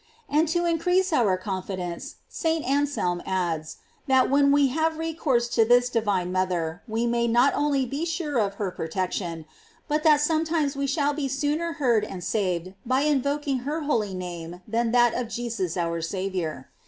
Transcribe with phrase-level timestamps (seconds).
[0.35, 2.65] §And to increase our confidence, St.
[2.65, 3.77] An selm adds,
[4.07, 8.39] that when we have recourse to this divine mother, we may not only be sure
[8.39, 9.45] of her protection,
[9.87, 14.15] but that sometimes we shall be soon er heard and saved by invoking her holy
[14.15, 16.67] name than that of Jesus our Saviour.